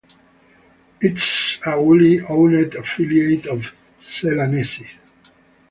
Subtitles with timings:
[0.99, 4.95] It is a wholly owned affiliate of Celanese.